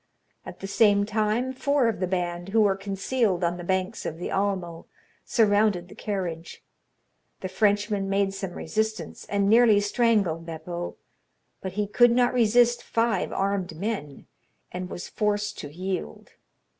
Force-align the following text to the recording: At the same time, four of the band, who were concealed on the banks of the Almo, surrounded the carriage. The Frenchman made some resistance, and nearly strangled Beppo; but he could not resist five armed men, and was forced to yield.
At 0.47 0.61
the 0.61 0.65
same 0.67 1.05
time, 1.05 1.53
four 1.53 1.87
of 1.87 1.99
the 1.99 2.07
band, 2.07 2.49
who 2.49 2.61
were 2.61 2.75
concealed 2.75 3.43
on 3.43 3.57
the 3.57 3.63
banks 3.63 4.03
of 4.03 4.17
the 4.17 4.31
Almo, 4.31 4.87
surrounded 5.25 5.89
the 5.89 5.93
carriage. 5.93 6.63
The 7.41 7.47
Frenchman 7.47 8.09
made 8.09 8.33
some 8.33 8.53
resistance, 8.53 9.27
and 9.29 9.47
nearly 9.47 9.79
strangled 9.79 10.43
Beppo; 10.43 10.95
but 11.61 11.73
he 11.73 11.85
could 11.85 12.09
not 12.13 12.33
resist 12.33 12.81
five 12.81 13.31
armed 13.31 13.75
men, 13.77 14.25
and 14.71 14.89
was 14.89 15.07
forced 15.07 15.59
to 15.59 15.71
yield. 15.71 16.31